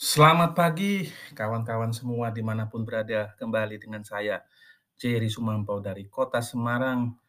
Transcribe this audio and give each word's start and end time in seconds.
Selamat 0.00 0.56
pagi 0.56 1.12
kawan-kawan 1.36 1.92
semua 1.92 2.32
di 2.32 2.40
mana 2.40 2.64
pun 2.72 2.88
berada, 2.88 3.36
kembali 3.36 3.76
dengan 3.76 4.00
saya 4.00 4.40
Jerry 4.96 5.28
Sumantau 5.28 5.76
dari 5.84 6.08
kota 6.08 6.40
Semarang 6.40 7.20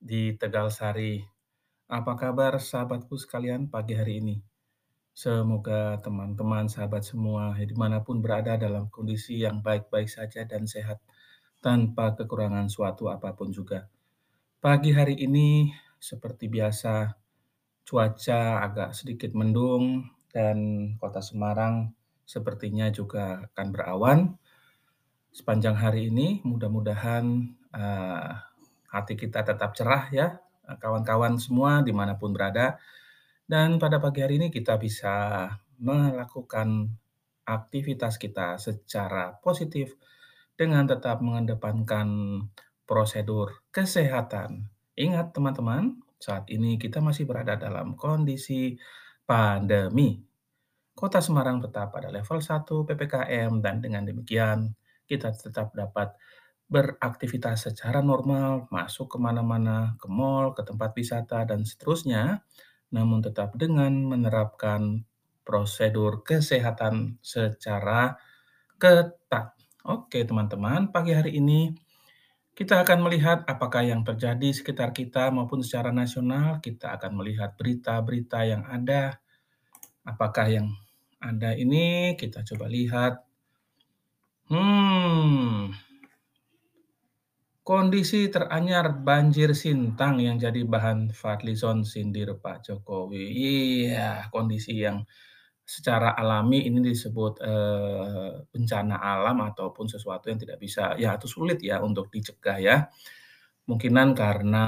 di 0.00 0.32
Tegalsari. 0.32 1.20
Apa 1.84 2.16
kabar 2.16 2.56
sahabatku 2.56 3.20
sekalian 3.20 3.68
pagi 3.68 3.92
hari 3.92 4.24
ini? 4.24 4.40
Semoga 5.12 6.00
teman-teman, 6.00 6.64
sahabat 6.64 7.04
semua 7.04 7.52
di 7.60 7.76
mana 7.76 8.00
pun 8.00 8.24
berada 8.24 8.56
dalam 8.56 8.88
kondisi 8.88 9.44
yang 9.44 9.60
baik-baik 9.60 10.08
saja 10.08 10.48
dan 10.48 10.64
sehat 10.64 11.04
tanpa 11.60 12.16
kekurangan 12.16 12.72
suatu 12.72 13.12
apa 13.12 13.36
pun 13.36 13.52
juga. 13.52 13.92
Pagi 14.64 14.96
hari 14.96 15.20
ini 15.20 15.76
seperti 16.00 16.48
biasa 16.48 17.20
cuaca 17.84 18.64
agak 18.64 18.96
sedikit 18.96 19.36
mendung 19.36 20.08
dan 20.32 20.88
kota 20.96 21.20
Semarang 21.20 21.92
sepertinya 22.24 22.88
juga 22.88 23.44
akan 23.52 23.66
berawan 23.72 24.18
sepanjang 25.32 25.76
hari 25.76 26.08
ini. 26.08 26.40
Mudah-mudahan 26.44 27.24
uh, 27.72 28.30
hati 28.90 29.14
kita 29.16 29.44
tetap 29.44 29.76
cerah 29.76 30.08
ya, 30.12 30.40
kawan-kawan 30.80 31.36
semua 31.36 31.84
di 31.84 31.92
mana 31.92 32.16
pun 32.16 32.32
berada. 32.32 32.76
Dan 33.44 33.76
pada 33.76 34.00
pagi 34.00 34.24
hari 34.24 34.40
ini 34.40 34.48
kita 34.48 34.80
bisa 34.80 35.46
melakukan 35.76 36.96
aktivitas 37.44 38.16
kita 38.16 38.56
secara 38.56 39.36
positif 39.44 40.00
dengan 40.56 40.88
tetap 40.88 41.20
mengedepankan 41.20 42.40
prosedur 42.88 43.60
kesehatan. 43.68 44.72
Ingat 44.96 45.34
teman-teman, 45.36 46.00
saat 46.16 46.48
ini 46.48 46.80
kita 46.80 47.04
masih 47.04 47.28
berada 47.28 47.58
dalam 47.58 47.98
kondisi 47.98 48.78
pandemi 49.28 50.24
Kota 50.94 51.18
Semarang 51.18 51.58
tetap 51.58 51.90
pada 51.90 52.06
level 52.06 52.38
1 52.38 52.70
PPKM 52.70 53.50
dan 53.58 53.82
dengan 53.82 54.06
demikian 54.06 54.78
kita 55.10 55.34
tetap 55.34 55.74
dapat 55.74 56.14
beraktivitas 56.70 57.66
secara 57.66 57.98
normal, 57.98 58.70
masuk 58.70 59.10
ke 59.10 59.18
mana-mana, 59.18 59.98
ke 60.00 60.06
mall, 60.06 60.54
ke 60.54 60.62
tempat 60.62 60.94
wisata, 60.96 61.44
dan 61.44 61.66
seterusnya, 61.66 62.46
namun 62.94 63.20
tetap 63.20 63.52
dengan 63.58 63.90
menerapkan 64.06 65.02
prosedur 65.42 66.22
kesehatan 66.22 67.20
secara 67.20 68.16
ketat. 68.78 69.58
Oke 69.84 70.24
teman-teman, 70.24 70.88
pagi 70.88 71.12
hari 71.12 71.36
ini 71.42 71.74
kita 72.54 72.86
akan 72.86 73.02
melihat 73.02 73.42
apakah 73.50 73.82
yang 73.82 74.06
terjadi 74.06 74.54
sekitar 74.54 74.94
kita 74.94 75.28
maupun 75.34 75.58
secara 75.60 75.90
nasional. 75.90 76.62
Kita 76.62 76.94
akan 76.96 77.18
melihat 77.18 77.58
berita-berita 77.58 78.46
yang 78.46 78.62
ada, 78.70 79.18
apakah 80.06 80.46
yang 80.48 80.70
ada 81.24 81.56
ini, 81.56 82.12
kita 82.20 82.44
coba 82.44 82.68
lihat. 82.68 83.24
Hmm, 84.44 85.72
kondisi 87.64 88.28
teranyar 88.28 88.92
banjir 89.00 89.56
Sintang 89.56 90.20
yang 90.20 90.36
jadi 90.36 90.60
bahan 90.68 91.16
Fadlison 91.16 91.80
sindir 91.88 92.36
Pak 92.36 92.68
Jokowi. 92.68 93.24
Iya, 93.32 94.28
kondisi 94.28 94.84
yang 94.84 95.08
secara 95.64 96.12
alami 96.12 96.68
ini 96.68 96.84
disebut 96.84 97.40
eh, 97.40 98.32
bencana 98.52 99.00
alam 99.00 99.40
ataupun 99.48 99.88
sesuatu 99.88 100.28
yang 100.28 100.36
tidak 100.36 100.60
bisa 100.60 100.92
ya 101.00 101.16
itu 101.16 101.24
sulit 101.24 101.56
ya 101.64 101.80
untuk 101.80 102.12
dicegah 102.12 102.58
ya. 102.60 102.76
Mungkinan 103.64 104.12
karena 104.12 104.66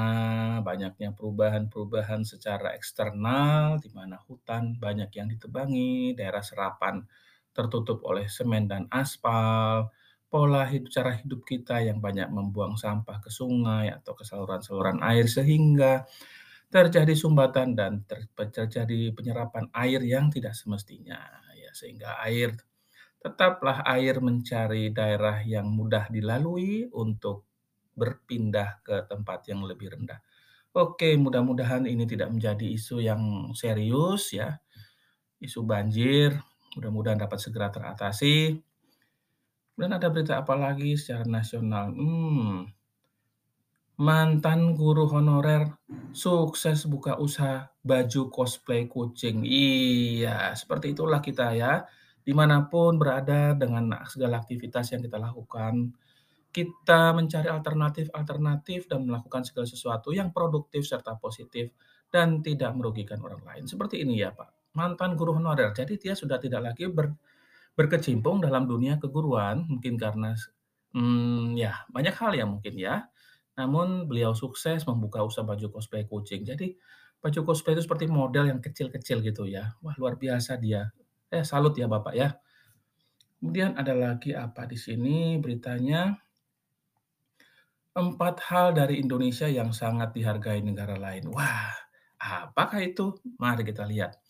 banyaknya 0.65 1.13
perubahan-perubahan 1.13 2.25
secara 2.25 2.73
eksternal, 2.73 3.77
di 3.77 3.93
mana 3.93 4.17
hutan 4.25 4.73
banyak 4.81 5.13
yang 5.13 5.29
ditebangi, 5.29 6.17
daerah 6.17 6.41
serapan 6.41 7.05
tertutup 7.53 8.01
oleh 8.09 8.25
semen 8.25 8.65
dan 8.65 8.89
aspal, 8.89 9.93
pola 10.33 10.65
hidup 10.65 10.89
cara 10.89 11.13
hidup 11.13 11.45
kita 11.45 11.77
yang 11.85 12.01
banyak 12.01 12.25
membuang 12.33 12.73
sampah 12.73 13.21
ke 13.21 13.29
sungai 13.29 13.93
atau 13.93 14.17
ke 14.17 14.25
saluran-saluran 14.25 14.99
air 15.05 15.29
sehingga 15.29 16.09
terjadi 16.67 17.13
sumbatan 17.15 17.77
dan 17.79 18.03
ter 18.09 18.27
terjadi 18.35 19.15
penyerapan 19.15 19.71
air 19.71 20.03
yang 20.03 20.27
tidak 20.27 20.51
semestinya 20.51 21.15
ya 21.55 21.71
sehingga 21.71 22.19
air 22.27 22.59
tetaplah 23.23 23.87
air 23.87 24.19
mencari 24.19 24.91
daerah 24.91 25.39
yang 25.47 25.71
mudah 25.71 26.11
dilalui 26.11 26.91
untuk 26.91 27.47
berpindah 27.97 28.85
ke 28.85 29.09
tempat 29.09 29.49
yang 29.49 29.65
lebih 29.65 29.97
rendah. 29.97 30.21
Oke, 30.77 31.17
mudah-mudahan 31.17 31.89
ini 31.89 32.05
tidak 32.05 32.29
menjadi 32.29 32.69
isu 32.69 33.01
yang 33.01 33.49
serius 33.57 34.37
ya. 34.37 34.61
Isu 35.41 35.65
banjir, 35.65 36.37
mudah-mudahan 36.77 37.17
dapat 37.17 37.41
segera 37.41 37.73
teratasi. 37.73 38.61
Dan 39.73 39.89
ada 39.93 40.09
berita 40.13 40.37
apa 40.37 40.53
lagi 40.53 40.93
secara 40.93 41.25
nasional? 41.25 41.93
Hmm, 41.93 42.69
mantan 43.97 44.77
guru 44.77 45.09
honorer 45.09 45.73
sukses 46.13 46.85
buka 46.85 47.17
usaha 47.17 47.73
baju 47.81 48.29
cosplay 48.29 48.85
kucing. 48.85 49.41
Iya, 49.41 50.53
seperti 50.53 50.93
itulah 50.93 51.17
kita 51.21 51.57
ya. 51.57 51.89
Di 52.21 52.35
mana 52.37 52.69
pun 52.69 53.01
berada 53.01 53.57
dengan 53.57 53.89
segala 54.05 54.37
aktivitas 54.43 54.93
yang 54.93 55.01
kita 55.01 55.17
lakukan, 55.17 55.89
kita 56.57 57.13
mencari 57.13 57.53
alternatif-alternatif 57.53 58.89
dan 58.89 59.05
melakukan 59.05 59.45
segala 59.45 59.69
sesuatu 59.69 60.09
yang 60.09 60.33
produktif 60.33 60.89
serta 60.89 61.13
positif 61.21 61.69
dan 62.09 62.41
tidak 62.41 62.73
merugikan 62.73 63.21
orang 63.21 63.45
lain. 63.45 63.69
Seperti 63.69 64.01
ini 64.01 64.25
ya 64.25 64.33
Pak, 64.33 64.73
mantan 64.73 65.13
guru 65.13 65.37
honorer. 65.37 65.69
Jadi 65.77 66.01
dia 66.01 66.17
sudah 66.17 66.41
tidak 66.41 66.73
lagi 66.73 66.89
ber, 66.89 67.13
berkecimpung 67.77 68.41
dalam 68.41 68.65
dunia 68.65 68.97
keguruan, 68.97 69.69
mungkin 69.69 70.01
karena 70.01 70.33
hmm, 70.97 71.53
ya 71.53 71.85
banyak 71.93 72.15
hal 72.17 72.33
ya 72.33 72.49
mungkin 72.49 72.73
ya. 72.73 73.05
Namun 73.53 74.09
beliau 74.09 74.33
sukses 74.33 74.81
membuka 74.89 75.21
usaha 75.21 75.45
baju 75.45 75.69
cosplay 75.69 76.09
kucing. 76.09 76.41
Jadi 76.41 76.73
baju 77.21 77.53
cosplay 77.53 77.77
itu 77.77 77.85
seperti 77.85 78.09
model 78.09 78.49
yang 78.49 78.57
kecil-kecil 78.65 79.21
gitu 79.21 79.45
ya. 79.45 79.77
Wah 79.85 79.93
luar 80.01 80.17
biasa 80.17 80.57
dia. 80.57 80.89
Eh 81.29 81.45
salut 81.45 81.77
ya 81.77 81.85
Bapak 81.85 82.17
ya. 82.17 82.33
Kemudian 83.37 83.77
ada 83.77 83.93
lagi 83.93 84.33
apa 84.33 84.65
di 84.65 84.73
sini 84.73 85.37
beritanya? 85.37 86.17
Empat 87.97 88.45
hal 88.53 88.77
dari 88.77 89.01
Indonesia 89.01 89.49
yang 89.49 89.73
sangat 89.73 90.13
dihargai 90.13 90.61
negara 90.61 91.01
lain. 91.01 91.33
Wah, 91.33 91.73
apakah 92.21 92.85
itu? 92.85 93.17
Mari 93.41 93.65
kita 93.65 93.89
lihat. 93.89 94.21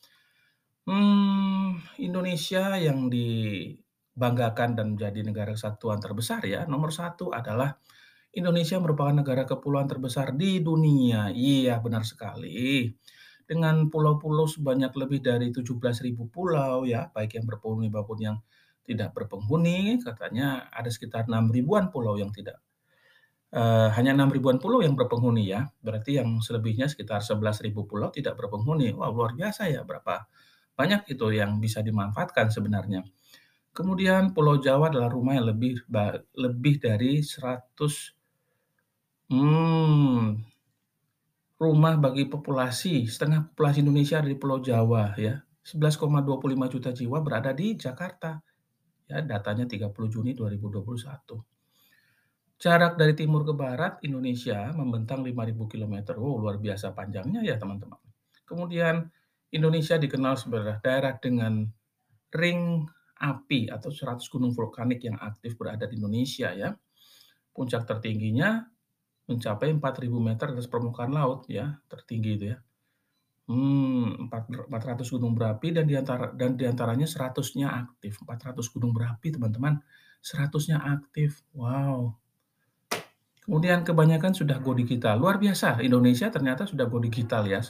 Hmm, 0.88 1.75
Indonesia 2.00 2.79
yang 2.79 3.11
dibanggakan 3.11 4.72
dan 4.72 4.95
menjadi 4.95 5.19
negara 5.19 5.51
kesatuan 5.51 6.00
terbesar 6.00 6.47
ya, 6.47 6.63
nomor 6.63 6.95
satu 6.95 7.35
adalah 7.35 7.75
Indonesia 8.31 8.79
merupakan 8.79 9.11
negara 9.11 9.44
kepulauan 9.44 9.91
terbesar 9.91 10.31
di 10.31 10.63
dunia. 10.63 11.35
Iya, 11.35 11.83
benar 11.83 12.07
sekali. 12.07 12.88
Dengan 13.44 13.91
pulau-pulau 13.91 14.47
sebanyak 14.47 14.95
lebih 14.95 15.19
dari 15.19 15.51
17.000 15.51 16.16
pulau 16.31 16.88
ya, 16.88 17.11
baik 17.11 17.35
yang 17.35 17.44
berpenghuni 17.44 17.91
maupun 17.91 18.16
yang 18.23 18.39
tidak 18.88 19.11
berpenghuni, 19.11 20.00
katanya 20.00 20.72
ada 20.72 20.88
sekitar 20.88 21.27
6 21.27 21.51
ribuan 21.51 21.91
pulau 21.91 22.16
yang 22.16 22.31
tidak 22.31 22.63
uh, 23.53 23.89
hanya 23.95 24.11
6 24.17 24.35
ribuan 24.35 24.57
pulau 24.59 24.83
yang 24.83 24.97
berpenghuni 24.97 25.51
ya, 25.51 25.69
berarti 25.79 26.19
yang 26.19 26.41
selebihnya 26.43 26.91
sekitar 26.91 27.23
11 27.23 27.63
ribu 27.63 27.87
pulau 27.87 28.11
tidak 28.11 28.35
berpenghuni. 28.35 28.91
Wah, 28.95 29.11
luar 29.13 29.37
biasa 29.37 29.71
ya, 29.71 29.85
berapa 29.87 30.27
banyak 30.77 31.09
itu 31.09 31.27
yang 31.33 31.57
bisa 31.57 31.81
dimanfaatkan 31.81 32.53
sebenarnya. 32.53 33.01
Kemudian 33.73 34.33
Pulau 34.33 34.57
Jawa 34.57 34.89
adalah 34.89 35.09
rumah 35.09 35.38
yang 35.38 35.49
lebih 35.53 35.85
lebih 36.33 36.81
dari 36.81 37.21
100 37.21 37.77
hmm, 39.29 40.21
rumah 41.57 41.93
bagi 41.97 42.25
populasi, 42.29 43.09
setengah 43.09 43.53
populasi 43.53 43.81
Indonesia 43.81 44.21
ada 44.21 44.29
di 44.29 44.38
Pulau 44.38 44.61
Jawa 44.61 45.17
ya. 45.17 45.41
11,25 45.67 46.73
juta 46.73 46.89
jiwa 46.95 47.19
berada 47.19 47.51
di 47.51 47.75
Jakarta. 47.75 48.39
Ya, 49.07 49.19
datanya 49.23 49.67
30 49.67 49.91
Juni 50.07 50.31
2021. 50.31 51.56
Jarak 52.57 52.98
dari 52.98 53.13
timur 53.13 53.45
ke 53.45 53.54
barat 53.54 54.01
Indonesia 54.01 54.74
membentang 54.74 55.21
5.000 55.21 55.69
km. 55.69 55.95
Oh, 56.18 56.42
luar 56.42 56.57
biasa 56.57 56.89
panjangnya 56.89 57.45
ya 57.45 57.62
teman-teman. 57.62 58.01
Kemudian 58.50 59.06
Indonesia 59.54 59.95
dikenal 60.01 60.42
sebagai 60.42 60.81
daerah 60.81 61.13
dengan 61.21 61.69
ring 62.33 62.81
api 63.18 63.69
atau 63.69 63.94
100 63.94 64.25
gunung 64.33 64.57
vulkanik 64.57 65.06
yang 65.06 65.21
aktif 65.21 65.54
berada 65.54 65.86
di 65.86 66.01
Indonesia 66.01 66.50
ya. 66.50 66.74
Puncak 67.54 67.86
tertingginya 67.86 68.65
mencapai 69.30 69.69
4.000 69.77 70.10
meter 70.18 70.48
atas 70.57 70.65
permukaan 70.65 71.13
laut 71.13 71.45
ya, 71.45 71.77
tertinggi 71.86 72.31
itu 72.42 72.45
ya. 72.56 72.57
Hmm, 73.48 74.27
400 74.27 75.07
gunung 75.07 75.31
berapi 75.31 75.71
dan 75.71 75.88
di 75.88 75.95
antara 75.95 76.36
dan 76.36 76.60
di 76.60 76.68
antaranya 76.68 77.07
100-nya 77.07 77.69
aktif. 77.69 78.19
400 78.25 78.60
gunung 78.74 78.92
berapi 78.92 79.31
teman-teman, 79.31 79.80
100-nya 80.19 80.83
aktif. 80.83 81.45
Wow, 81.56 82.18
Kemudian 83.47 83.88
kebanyakan 83.88 84.35
sudah 84.35 84.59
go 84.59 84.75
digital. 84.75 85.23
Luar 85.23 85.39
biasa, 85.39 85.79
Indonesia 85.79 86.27
ternyata 86.27 86.67
sudah 86.67 86.83
go 86.91 86.99
digital 86.99 87.47
ya. 87.47 87.63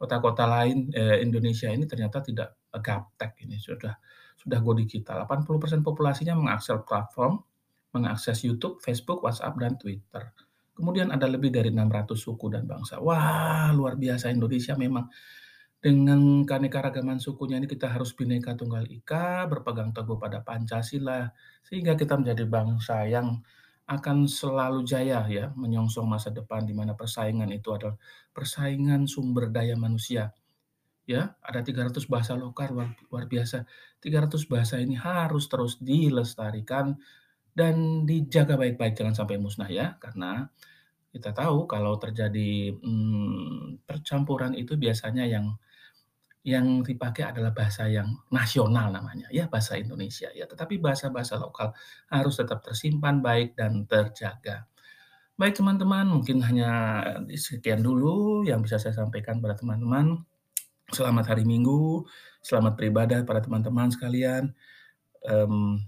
Kota-kota 0.00 0.48
lain 0.48 0.88
eh, 0.88 1.20
Indonesia 1.20 1.68
ini 1.68 1.84
ternyata 1.84 2.24
tidak 2.24 2.56
gaptek 2.72 3.36
ini 3.44 3.60
sudah 3.60 3.92
sudah 4.40 4.58
go 4.64 4.72
digital. 4.72 5.28
80% 5.28 5.84
populasinya 5.84 6.32
mengakses 6.32 6.80
platform, 6.88 7.44
mengakses 7.92 8.40
YouTube, 8.40 8.80
Facebook, 8.80 9.20
WhatsApp, 9.20 9.52
dan 9.60 9.76
Twitter. 9.76 10.32
Kemudian 10.72 11.12
ada 11.12 11.28
lebih 11.28 11.52
dari 11.52 11.68
600 11.68 12.16
suku 12.16 12.48
dan 12.48 12.64
bangsa. 12.64 12.96
Wah, 12.96 13.68
luar 13.76 14.00
biasa 14.00 14.32
Indonesia 14.32 14.72
memang. 14.80 15.12
Dengan 15.82 16.46
keanekaragaman 16.46 17.18
sukunya 17.18 17.58
ini 17.58 17.66
kita 17.66 17.90
harus 17.90 18.14
Bhinneka 18.14 18.54
Tunggal 18.54 18.86
Ika, 18.86 19.50
berpegang 19.50 19.90
teguh 19.90 20.14
pada 20.14 20.40
Pancasila, 20.40 21.26
sehingga 21.66 21.98
kita 21.98 22.16
menjadi 22.16 22.46
bangsa 22.46 23.02
yang 23.10 23.42
akan 23.86 24.30
selalu 24.30 24.86
jaya 24.86 25.26
ya, 25.28 25.50
menyongsong 25.58 26.06
masa 26.06 26.30
depan 26.30 26.64
di 26.64 26.72
mana 26.72 26.94
persaingan 26.94 27.50
itu 27.50 27.74
adalah 27.74 27.98
persaingan 28.32 29.10
sumber 29.10 29.50
daya 29.50 29.74
manusia. 29.76 30.32
Ya, 31.08 31.34
ada 31.42 31.60
300 31.66 32.06
bahasa 32.06 32.38
lokal 32.38 32.72
luar, 32.78 32.90
luar 33.10 33.24
biasa. 33.26 33.66
300 33.98 34.46
bahasa 34.46 34.78
ini 34.78 34.94
harus 34.94 35.50
terus 35.50 35.82
dilestarikan 35.82 36.94
dan 37.52 38.06
dijaga 38.08 38.56
baik-baik 38.56 38.94
jangan 38.98 39.16
sampai 39.18 39.36
musnah 39.42 39.68
ya, 39.70 39.98
karena 40.00 40.48
kita 41.12 41.36
tahu 41.36 41.68
kalau 41.68 42.00
terjadi 42.00 42.72
hmm, 42.76 43.84
percampuran 43.84 44.56
itu 44.56 44.80
biasanya 44.80 45.28
yang 45.28 45.56
yang 46.42 46.82
dipakai 46.82 47.30
adalah 47.30 47.54
bahasa 47.54 47.86
yang 47.86 48.18
nasional 48.34 48.90
namanya, 48.90 49.30
ya 49.30 49.46
bahasa 49.46 49.78
Indonesia 49.78 50.26
ya. 50.34 50.50
Tetapi 50.50 50.82
bahasa-bahasa 50.82 51.38
lokal 51.38 51.70
harus 52.10 52.34
tetap 52.34 52.66
tersimpan 52.66 53.22
baik 53.22 53.54
dan 53.54 53.86
terjaga. 53.86 54.66
Baik 55.38 55.58
teman-teman, 55.58 56.10
mungkin 56.10 56.42
hanya 56.42 57.02
sekian 57.38 57.80
dulu 57.80 58.42
yang 58.42 58.60
bisa 58.60 58.76
saya 58.76 58.94
sampaikan 58.94 59.38
pada 59.38 59.54
teman-teman. 59.54 60.22
Selamat 60.92 61.32
hari 61.32 61.46
Minggu, 61.46 62.04
selamat 62.44 62.76
beribadah 62.76 63.22
pada 63.24 63.40
teman-teman 63.40 63.88
sekalian. 63.94 64.52
Um, 65.24 65.86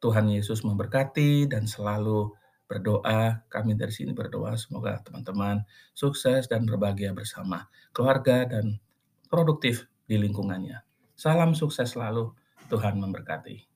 Tuhan 0.00 0.26
Yesus 0.32 0.64
memberkati 0.64 1.46
dan 1.46 1.68
selalu 1.68 2.32
berdoa. 2.64 3.44
Kami 3.52 3.76
dari 3.76 3.92
sini 3.92 4.16
berdoa 4.16 4.56
semoga 4.56 4.96
teman-teman 5.04 5.62
sukses 5.92 6.48
dan 6.48 6.64
berbahagia 6.64 7.12
bersama 7.12 7.68
keluarga 7.92 8.48
dan 8.48 8.80
produktif 9.34 9.90
di 10.06 10.14
lingkungannya. 10.14 10.78
Salam 11.18 11.58
sukses 11.58 11.98
selalu, 11.98 12.30
Tuhan 12.70 13.02
memberkati. 13.02 13.73